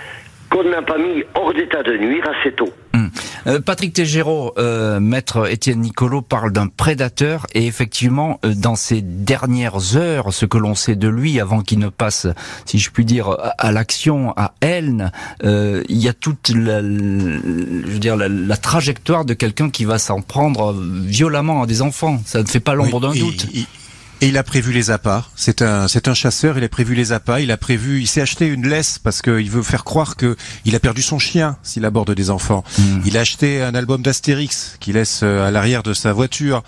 [0.50, 2.74] qu'on n'a pas mis hors d'état de nuire assez tôt.
[3.48, 9.02] Euh, Patrick Tégéraud, euh, maître Étienne Nicolo parle d'un prédateur et effectivement euh, dans ces
[9.02, 12.28] dernières heures, ce que l'on sait de lui avant qu'il ne passe,
[12.66, 15.12] si je puis dire, à, l'action à Elne,
[15.44, 20.22] il y a toute la, je veux dire la, trajectoire de quelqu'un qui va s'en
[20.22, 22.20] prendre violemment à des enfants.
[22.26, 23.48] Ça ne fait pas l'ombre d'un doute.
[23.54, 23.66] Et
[24.22, 25.26] il a prévu les appâts.
[25.36, 26.58] C'est un, c'est un chasseur.
[26.58, 27.40] Il a prévu les appâts.
[27.42, 28.02] Il a prévu.
[28.02, 31.20] Il s'est acheté une laisse parce qu'il veut faire croire que il a perdu son
[31.20, 32.64] chien s'il aborde des enfants.
[32.78, 33.02] Hmm.
[33.06, 36.64] Il a acheté un album d'Astérix qu'il laisse euh, à l'arrière de sa voiture.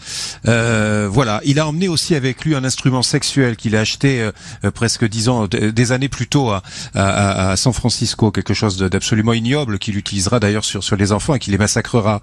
[0.47, 1.41] Euh, voilà.
[1.45, 4.21] Il a emmené aussi avec lui un instrument sexuel qu'il a acheté
[4.63, 6.63] euh, presque dix ans, des années plus tôt à,
[6.95, 11.35] à, à San Francisco, quelque chose d'absolument ignoble qu'il utilisera d'ailleurs sur sur les enfants
[11.35, 12.21] et qui les massacrera.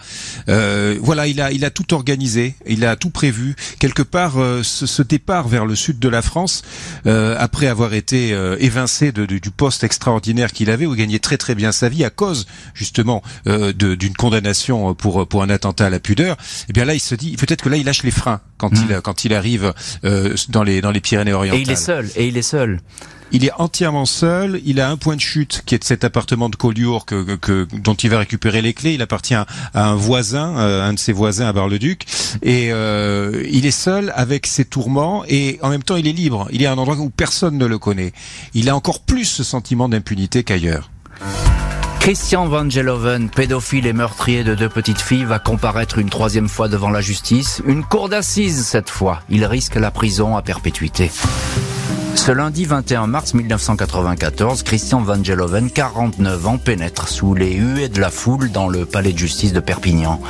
[0.49, 1.27] Euh, voilà.
[1.27, 2.55] Il a, il a tout organisé.
[2.67, 3.57] Il a tout prévu.
[3.79, 6.63] Quelque part, ce, ce départ vers le sud de la France,
[7.07, 11.21] euh, après avoir été euh, évincé de, du poste extraordinaire qu'il avait, où il gagnait
[11.21, 15.87] très très bien sa vie à cause justement euh, d'une condamnation pour pour un attentat
[15.87, 16.35] à la pudeur.
[16.35, 18.73] Et eh bien là, il se dit peut-être que là, il lâche les freins quand
[18.73, 18.87] mmh.
[18.91, 19.73] il quand il arrive
[20.49, 21.61] dans les dans les Pyrénées-Orientales.
[21.61, 22.11] Et il est seul.
[22.17, 22.81] Et il est seul.
[23.35, 24.61] Il est entièrement seul.
[24.65, 28.21] Il a un point de chute qui est cet appartement de Collioure dont il va
[28.21, 28.95] récupérer les clés.
[28.95, 32.05] Il appartient à un voisin, euh, un de ses voisins à Bar-le-Duc,
[32.43, 36.47] et euh, il est seul avec ses tourments et en même temps il est libre.
[36.53, 38.13] Il est à un endroit où personne ne le connaît.
[38.55, 40.91] Il a encore plus ce sentiment d'impunité qu'ailleurs.
[41.99, 46.69] Christian Van Geloven, pédophile et meurtrier de deux petites filles, va comparaître une troisième fois
[46.69, 47.63] devant la justice.
[47.67, 49.23] Une cour d'assises cette fois.
[49.29, 51.11] Il risque la prison à perpétuité.
[52.17, 58.01] Ce lundi 21 mars 1994, Christian Van Geloven, 49 ans, pénètre sous les huées de
[58.01, 60.21] la foule dans le palais de justice de Perpignan.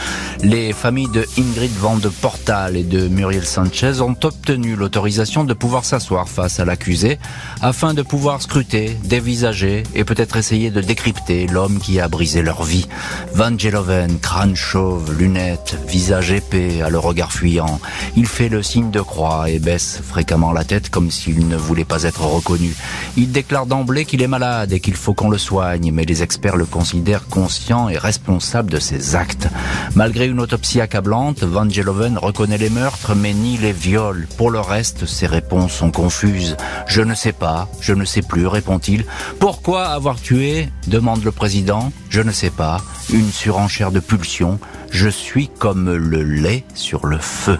[0.43, 5.53] Les familles de Ingrid Van de Portal et de Muriel Sanchez ont obtenu l'autorisation de
[5.53, 7.19] pouvoir s'asseoir face à l'accusé
[7.61, 12.65] afin de pouvoir scruter, dévisager et peut-être essayer de décrypter l'homme qui a brisé leur
[12.65, 12.89] vie.
[13.35, 17.79] Van Geloven, crâne chauve, lunettes, visage épais, à le regard fuyant.
[18.17, 21.74] Il fait le signe de croix et baisse fréquemment la tête comme s'il ne voulait
[21.83, 22.77] pas être reconnu.
[23.17, 26.55] Il déclare d'emblée qu'il est malade et qu'il faut qu'on le soigne, mais les experts
[26.55, 29.49] le considèrent conscient et responsable de ses actes.
[29.97, 34.29] Malgré une autopsie accablante, Van Geloven reconnaît les meurtres mais nie les viols.
[34.37, 36.57] Pour le reste, ses réponses sont confuses.
[36.87, 39.05] Je ne sais pas, je ne sais plus, répond-il.
[39.41, 40.69] Pourquoi avoir tué?
[40.87, 41.93] demande le président.
[42.11, 42.83] Je ne sais pas.
[43.11, 44.59] Une surenchère de pulsions.
[44.91, 47.59] Je suis comme le lait sur le feu.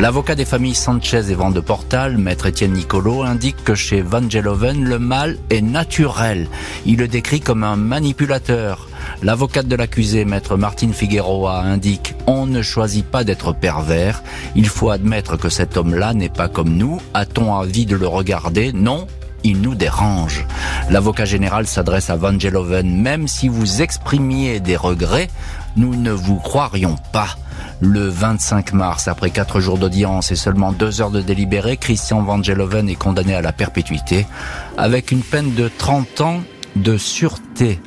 [0.00, 4.30] L'avocat des familles Sanchez et Van de Portal, maître Étienne Nicolo, indique que chez Van
[4.30, 6.46] Geloven, le mal est naturel.
[6.86, 8.88] Il le décrit comme un manipulateur.
[9.24, 14.22] L'avocate de l'accusé, maître Martine Figueroa, indique On ne choisit pas d'être pervers.
[14.54, 17.00] Il faut admettre que cet homme-là n'est pas comme nous.
[17.12, 18.72] A-t-on envie de le regarder?
[18.72, 19.08] Non,
[19.42, 20.46] il nous dérange.
[20.90, 23.02] L'avocat général s'adresse à Van Geloven.
[23.02, 25.28] Même si vous exprimiez des regrets,
[25.76, 27.36] nous ne vous croirions pas.
[27.80, 32.42] Le 25 mars, après quatre jours d'audience et seulement deux heures de délibéré, Christian Van
[32.42, 34.26] Geloven est condamné à la perpétuité
[34.76, 36.40] avec une peine de 30 ans
[36.74, 37.78] de sûreté.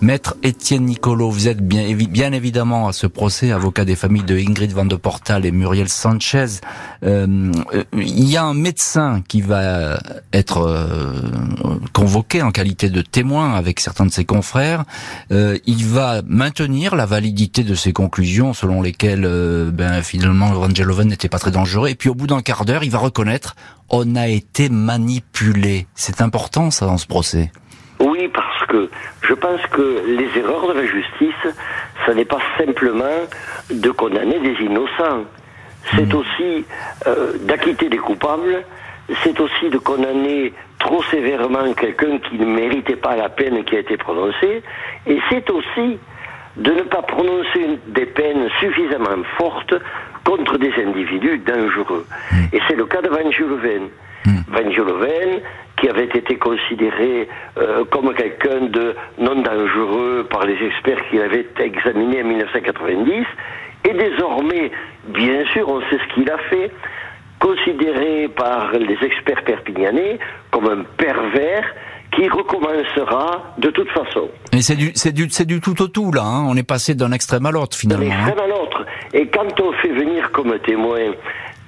[0.00, 4.72] Maître Étienne Nicolo, vous êtes bien, évidemment à ce procès, avocat des familles de Ingrid
[4.72, 6.60] Van de Portal et Muriel Sanchez.
[7.04, 7.50] Euh,
[7.92, 9.98] il y a un médecin qui va
[10.32, 11.20] être euh,
[11.92, 14.84] convoqué en qualité de témoin avec certains de ses confrères.
[15.32, 19.28] Euh, il va maintenir la validité de ses conclusions selon lesquelles
[19.72, 21.88] ben, finalement Van Geloven n'était pas très dangereux.
[21.88, 23.56] Et puis au bout d'un quart d'heure, il va reconnaître
[23.90, 25.86] on a été manipulé.
[25.94, 27.50] C'est important ça dans ce procès?
[28.00, 28.88] Oui, parce que
[29.22, 31.54] je pense que les erreurs de la justice,
[32.06, 33.26] ce n'est pas simplement
[33.70, 35.24] de condamner des innocents,
[35.94, 36.64] c'est aussi
[37.06, 38.64] euh, d'acquitter des coupables,
[39.22, 43.80] c'est aussi de condamner trop sévèrement quelqu'un qui ne méritait pas la peine qui a
[43.80, 44.62] été prononcée,
[45.06, 45.98] et c'est aussi
[46.56, 49.74] de ne pas prononcer des peines suffisamment fortes
[50.24, 52.06] contre des individus dangereux.
[52.30, 52.44] Hmm.
[52.52, 53.88] Et c'est le cas de Van Juleven.
[54.48, 55.40] Van Juleven,
[55.80, 61.46] qui avait été considéré euh, comme quelqu'un de non dangereux par les experts qu'il avait
[61.60, 63.24] examiné en 1990,
[63.84, 64.70] et désormais,
[65.08, 66.70] bien sûr, on sait ce qu'il a fait,
[67.38, 70.18] considéré par les experts perpignanais
[70.50, 71.64] comme un pervers
[72.16, 74.28] qui recommencera de toute façon.
[74.52, 76.22] Et c'est du, c'est du, c'est du tout au tout là.
[76.24, 76.46] Hein.
[76.48, 78.06] On est passé d'un extrême à l'autre D'un finalement.
[78.12, 78.26] hein.
[78.26, 78.84] extrême à l'autre.
[79.14, 81.12] Et quand on fait venir comme témoin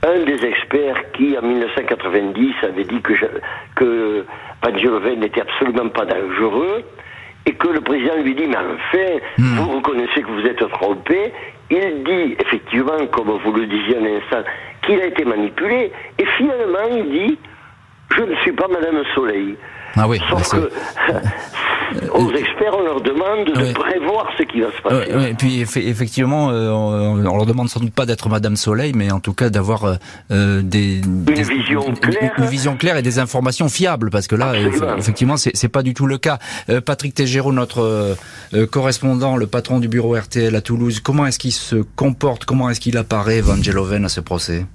[0.03, 3.27] un des experts qui, en 1990, avait dit que, je,
[3.77, 4.25] que
[5.17, 6.83] n'était absolument pas dangereux,
[7.47, 9.57] et que le président lui dit, mais enfin, Hmm.
[9.57, 11.33] vous reconnaissez que vous êtes trompé,
[11.71, 14.43] il dit, effectivement, comme vous le disiez un instant,
[14.83, 17.39] qu'il a été manipulé, et finalement, il dit,
[18.17, 19.57] je ne suis pas Madame Soleil.
[19.97, 20.19] Ah oui.
[20.31, 20.71] bah, Sauf que
[22.14, 23.72] aux experts, on leur demande de Ouais.
[23.72, 25.11] prévoir ce qui va se passer.
[25.12, 28.29] Ouais, ouais, et puis effe- effectivement, euh, on, on leur demande sans doute pas d'être
[28.29, 29.94] Madame Soleil, mais en tout cas d'avoir euh,
[30.31, 32.33] euh, des, des- vision une- claire.
[32.38, 34.87] une, vision claire et des informations fiables, parce que là, Absolument.
[34.94, 36.38] eff- effectivement, c'est pas du tout le cas.
[36.68, 38.14] Euh, Patrick Tégéraud, notre euh,
[38.55, 42.70] euh, correspondant, le patron du bureau RTL à Toulouse, comment est-ce qu'il se comporte, comment
[42.70, 44.66] est-ce qu'il apparaît, Van Geloven, à ce procès?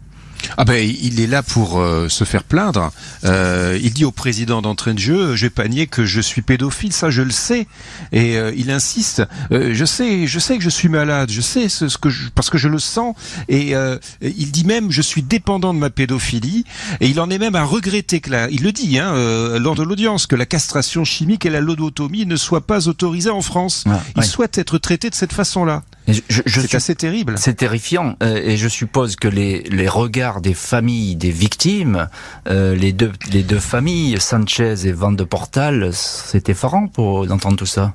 [0.58, 2.92] Ah ben il est là pour euh, se faire plaindre.
[3.24, 6.42] Euh, il dit au président d'entrée de jeu, je vais pas nier que je suis
[6.42, 7.68] pédophile, ça je le sais.
[8.12, 11.70] Et euh, il insiste, euh, je sais, je sais que je suis malade, je sais
[11.70, 13.16] ce, ce que je, parce que je le sens.
[13.50, 16.66] Et euh, il dit même, je suis dépendant de ma pédophilie.
[17.02, 19.76] Et il en est même à regretter que la, il le dit hein, euh, lors
[19.76, 23.84] de l'audience, que la castration chimique et la lobotomie ne soient pas autorisées en France.
[23.88, 25.84] Ah, il souhaite être traité de cette façon-là.
[26.08, 27.36] Je- je- C'est assez terrible.
[27.38, 32.08] C'est terrifiant et je suppose que les, les regards des familles des victimes,
[32.48, 37.56] euh, les deux les deux familles Sanchez et Van de Portal, c'est effarant pour d'entendre
[37.58, 37.94] tout ça.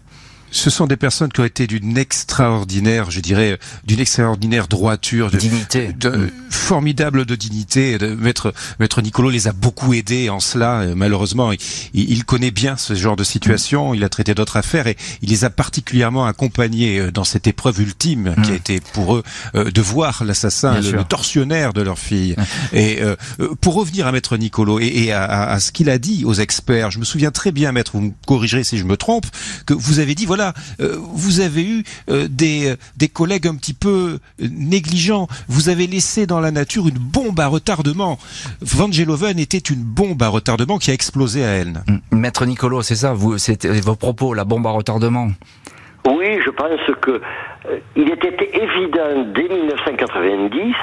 [0.53, 5.37] Ce sont des personnes qui ont été d'une extraordinaire, je dirais, d'une extraordinaire droiture, de,
[5.39, 5.93] Dignité.
[5.93, 6.31] de- Mm.
[6.51, 7.97] Formidable de dignité.
[7.99, 10.81] De, maître, maître Nicolo les a beaucoup aidés en cela.
[10.81, 11.59] Euh, Malheureusement, il,
[11.95, 13.95] il connaît bien ce genre de situation.
[13.95, 17.81] Il a traité d'autres affaires et il les a particulièrement accompagnés euh, dans cette épreuve
[17.81, 19.23] ultime qui a été pour eux
[19.55, 22.37] euh, de voir l'assassin, le, le tortionnaire de leur fille.
[22.73, 25.89] Et euh, euh, pour revenir à maître Nicolo et, et à, à- à ce qu'il
[25.91, 28.85] a dit aux experts, je me souviens très bien, maître, vous me corrigerez si je
[28.85, 29.27] me trompe,
[29.67, 31.85] que vous avez dit voilà, euh, vous avez eu
[32.29, 35.29] des, des collègues un petit peu négligents.
[35.49, 38.19] Vous avez laissé dans la nature une bombe à retardement.
[38.61, 41.83] Van Geloven était une bombe à retardement qui a explosé à Elne.
[42.13, 45.29] Maître Nicolo, c'est ça, vous, c'était vos propos, la bombe à retardement.
[46.07, 50.75] Oui, je pense que euh, il était évident dès 1990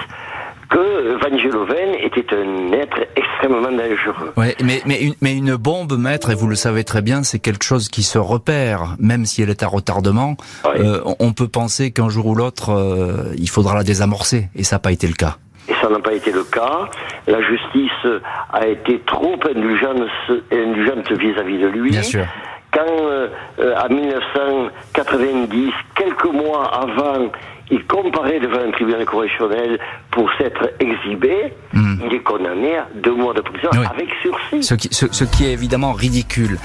[0.69, 4.33] que Van Geloven était un être extrêmement dangereux.
[4.35, 7.39] Ouais, mais mais une, mais une bombe, maître, et vous le savez très bien, c'est
[7.39, 10.35] quelque chose qui se repère, même si elle est à retardement.
[10.65, 10.81] Ouais.
[10.81, 14.63] euh, on- on peut penser qu'un jour ou l'autre, euh, il faudra la désamorcer, et
[14.63, 15.37] ça n'a pas été le cas.
[15.69, 16.89] Et ça n'a pas été le cas.
[17.27, 18.07] La justice
[18.53, 20.07] a été trop indulgente,
[20.51, 21.91] indulgente vis-à-vis de lui.
[21.91, 22.25] Bien sûr.
[22.71, 23.27] Quand, euh,
[23.59, 27.29] euh, en 1990, quelques mois avant,
[27.69, 29.79] il comparait devant un tribunal correctionnel
[30.11, 33.79] pour s'être exhibé, il est condamné à deux mois de prison Hmm.
[33.79, 33.85] Oui.
[33.93, 34.63] avec sursis.
[34.63, 36.57] Ce qui, ce, ce qui est évidemment ridicule.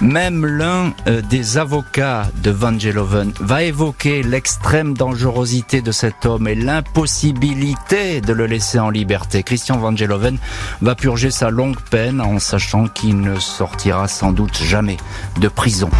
[0.00, 6.48] Même l'un euh, des avocats de Van Geloven va évoquer l'extrême dangerosité de cet homme
[6.48, 9.42] et l'impossibilité de le laisser en liberté.
[9.42, 10.38] Christian Van Geloven
[10.80, 14.96] va purger sa longue peine en sachant qu'il ne sortira sans doute jamais
[15.40, 15.90] de prison.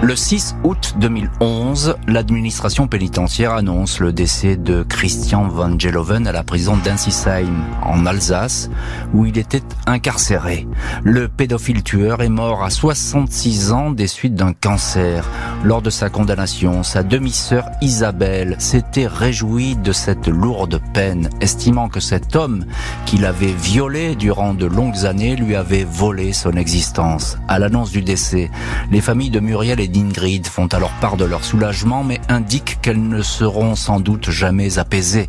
[0.00, 6.44] Le 6 août 2011, l'administration pénitentiaire annonce le décès de Christian Van Geloven à la
[6.44, 8.70] prison d'Insisheim, en Alsace,
[9.12, 10.68] où il était incarcéré.
[11.02, 15.28] Le pédophile tueur est mort à 66 ans des suites d'un cancer.
[15.64, 21.98] Lors de sa condamnation, sa demi-sœur Isabelle s'était réjouie de cette lourde peine, estimant que
[21.98, 22.66] cet homme
[23.04, 27.36] qui l'avait violé durant de longues années lui avait volé son existence.
[27.48, 28.48] À l'annonce du décès,
[28.92, 33.22] les familles de Muriel d'Ingrid font alors part de leur soulagement, mais indiquent qu'elles ne
[33.22, 35.28] seront sans doute jamais apaisées.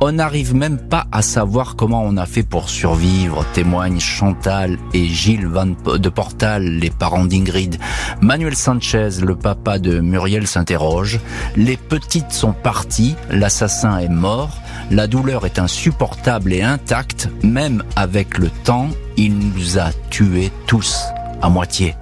[0.00, 5.06] On n'arrive même pas à savoir comment on a fait pour survivre, témoignent Chantal et
[5.06, 7.78] Gilles Van de Portal, les parents d'Ingrid.
[8.20, 11.20] Manuel Sanchez, le papa de Muriel, s'interroge.
[11.56, 18.38] Les petites sont parties, l'assassin est mort, la douleur est insupportable et intacte, même avec
[18.38, 21.04] le temps, il nous a tués tous,
[21.42, 21.94] à moitié.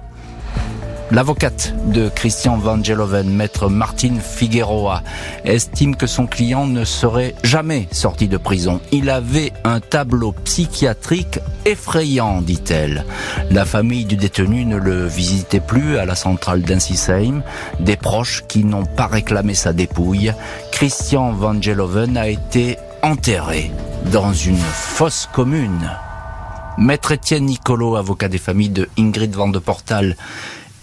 [1.11, 5.03] L'avocate de Christian Van Geloven, maître Martine Figueroa,
[5.43, 8.81] estime que son client ne serait jamais sorti de prison.
[8.91, 13.05] Il avait un tableau psychiatrique effrayant, dit-elle.
[13.51, 17.43] La famille du détenu ne le visitait plus à la centrale d'Insisheim.
[17.79, 20.33] Des proches qui n'ont pas réclamé sa dépouille.
[20.71, 23.71] Christian Van Geloven a été enterré
[24.11, 25.91] dans une fosse commune.
[26.77, 30.17] Maître Étienne Nicolo, avocat des familles de Ingrid Van de Portal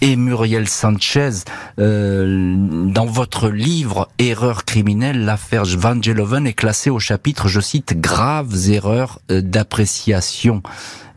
[0.03, 1.45] et Muriel Sanchez,
[1.79, 7.99] euh, dans votre livre Erreurs criminelles, l'affaire Van Geloven est classée au chapitre, je cite,
[8.01, 10.61] graves erreurs d'appréciation.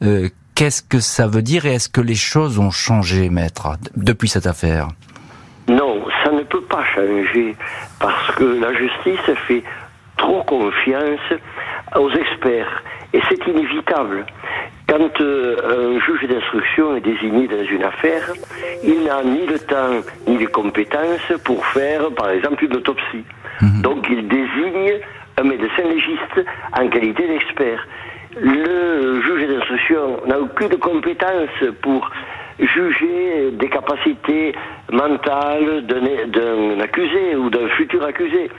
[0.02, 4.28] Euh, Qu'est-ce que ça veut dire et est-ce que les choses ont changé, maître, depuis
[4.28, 4.88] cette affaire?
[5.68, 7.54] Non, ça ne peut pas changer
[7.98, 9.64] parce que la justice fait
[10.16, 11.20] trop confiance
[11.94, 12.82] aux experts
[13.12, 14.24] et c'est inévitable.
[14.88, 15.56] Quand euh,
[15.96, 18.32] un juge d'instruction est désigné dans une affaire,
[18.84, 23.24] il n'a ni le temps ni les compétences pour faire, par exemple, une autopsie.
[23.60, 23.82] Mhm.
[23.82, 25.00] Donc il désigne
[25.38, 27.86] un médecin légiste en qualité d'expert.
[28.40, 31.50] Le juge d'instruction n'a aucune compétence
[31.82, 32.08] pour
[32.58, 34.54] juger des capacités
[34.92, 38.50] mentales d'un d'un accusé ou d'un futur accusé.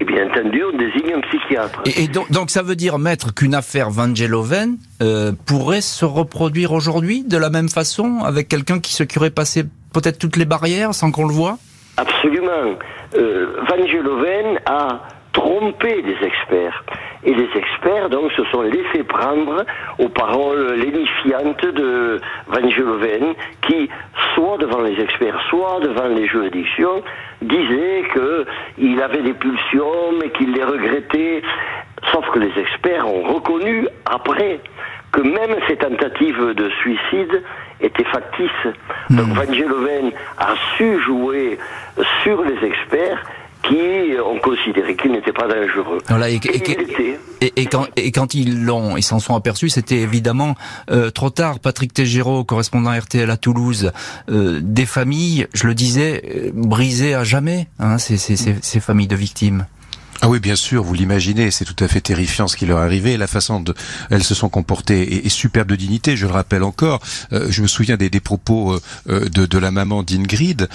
[0.00, 1.80] Et bien entendu, on désigne un psychiatre.
[1.86, 6.04] Et, et donc, donc ça veut dire, maître, qu'une affaire Van Geloven euh, pourrait se
[6.04, 10.36] reproduire aujourd'hui de la même façon, avec quelqu'un qui se qui aurait passé peut-être toutes
[10.36, 11.58] les barrières sans qu'on le voit?
[11.96, 12.76] Absolument.
[13.14, 15.02] Euh, Van Geloven a
[15.34, 16.82] trompé des experts.
[17.24, 19.64] Et les experts, donc, se sont laissés prendre
[19.98, 23.90] aux paroles lénifiantes de Van Geloven, qui,
[24.34, 27.02] soit devant les experts, soit devant les juridictions,
[27.42, 31.42] disait qu'il avait des pulsions, mais qu'il les regrettait.
[32.12, 34.60] Sauf que les experts ont reconnu, après,
[35.12, 37.42] que même ces tentatives de suicide
[37.80, 38.66] étaient factices.
[39.10, 41.58] Donc Van Geloven a su jouer
[42.22, 43.24] sur les experts
[43.68, 45.98] qui ont considéré qu'il n'était pas dangereux.
[46.08, 47.18] Voilà, et, et- il était.
[47.40, 50.54] et- et quand, et quand ils l'ont, ils s'en sont aperçus, c'était évidemment
[50.90, 51.60] euh, trop tard.
[51.60, 53.92] Patrick Tégéraud, correspondant RTL à Toulouse,
[54.30, 58.80] euh, des familles, je le disais, euh, brisées à jamais, hein, ces, ces, ces, ces
[58.80, 59.66] familles de victimes.
[60.24, 62.82] Ah oui, bien sûr, vous l'imaginez, c'est tout à fait terrifiant ce qui leur est
[62.82, 63.18] arrivé.
[63.18, 63.74] La façon dont
[64.08, 67.02] elles se sont comportées est, superbe de dignité, je le rappelle encore.
[67.34, 70.66] Euh, je me souviens des, des propos euh, euh, de, la maman d'Ingrid,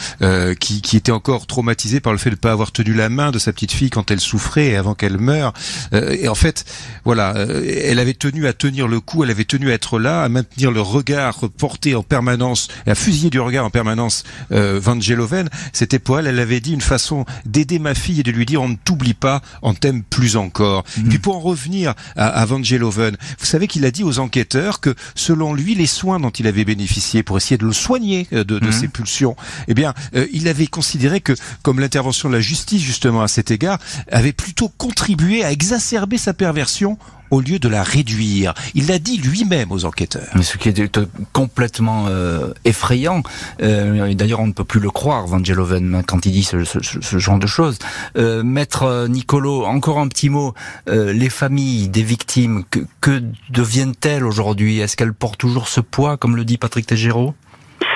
[0.60, 3.40] qui, était encore traumatisée par le fait de ne pas avoir tenu la main de
[3.40, 5.54] sa petite fille quand elle souffrait et avant qu'elle meure.
[5.94, 6.66] Et en fait,
[7.04, 10.30] voilà, elle avait tenu à tenir le coup, elle avait tenu à être là, à
[10.30, 15.50] maintenir le regard porté en permanence, à fusiller du regard en permanence Van Geloven.
[15.74, 18.62] C'était pour elle, elle avait dit une façon d'aider ma fille et de lui dire
[18.62, 20.84] on ne t'oublie pas, on t'aime plus encore.
[20.98, 24.20] Et puis pour en revenir à, à Van Geloven, vous savez qu'il a dit aux
[24.20, 28.28] enquêteurs que selon lui, les soins dont il avait bénéficié pour essayer de le soigner
[28.34, 29.36] euh, de, de ses pulsions,
[29.68, 33.52] eh bien, euh, il avait considéré que, comme l'intervention de la justice justement à cet
[33.52, 33.80] égard,
[34.12, 36.98] avait plutôt contribué à exacerber sa perversion
[37.32, 38.54] au lieu de la réduire.
[38.76, 40.28] Il l'a dit lui-même aux enquêteurs.
[40.36, 41.00] Mais ce qui est
[41.34, 43.24] complètement euh, effrayant,
[43.62, 46.64] euh, d'ailleurs on ne peut plus le croire, Van Geloven, hein, quand il dit ce,
[46.64, 47.80] ce- ce- ce genre de choses.
[48.18, 50.54] Euh, Maître Nicolo, encore un petit mot.
[50.90, 54.80] Euh, les familles des victimes, que, que deviennent-elles aujourd'hui?
[54.80, 57.34] Est-ce qu'elles portent toujours ce poids, comme le dit Patrick Tégéraud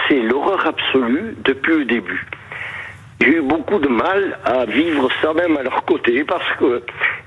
[0.09, 2.27] c'est l'horreur absolue depuis le début.
[3.21, 6.83] J'ai eu beaucoup de mal à vivre ça même à leur côté parce que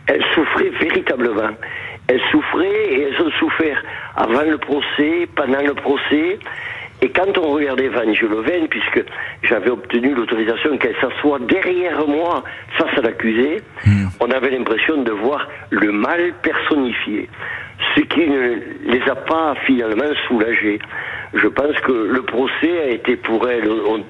[0.09, 1.51] elles souffraient véritablement.
[2.09, 3.83] Elles souffraient et elles ont souffert
[4.15, 6.39] avant le procès, pendant le procès.
[7.03, 8.01] Et quand on regardait Van
[8.71, 9.05] puisque
[9.43, 12.43] j'avais obtenu l'autorisation qu'elle s'assoie derrière moi
[12.79, 13.61] face à l'accusé,
[14.21, 17.29] on avait l'impression de voir le mal personnifié.
[17.95, 18.55] Ce qui ne
[18.87, 20.79] les a pas finalement soulagés.
[21.35, 24.05] Je pense que le procès a été pour elles on-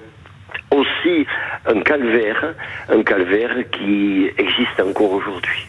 [0.70, 1.26] aussi
[1.66, 2.54] un calvaire,
[2.88, 5.66] un calvaire qui existe encore aujourd'hui.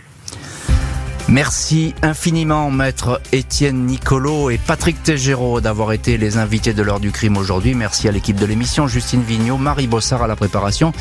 [1.29, 7.11] Merci infiniment, maître Étienne Nicolo et Patrick Tégéraud d'avoir été les invités de l'heure du
[7.11, 7.75] crime aujourd'hui.
[7.75, 10.93] Merci à l'équipe de l'émission, Justine Vignot, Marie Bossard à la préparation,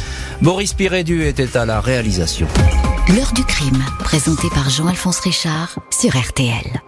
[0.42, 2.48] Boris Pirédu était à la réalisation.
[3.14, 6.82] L'heure du crime, présenté par Jean-Alphonse Richard sur RTL.